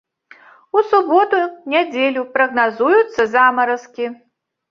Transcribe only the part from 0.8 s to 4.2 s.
суботу, нядзелю прагназуюцца замаразкі.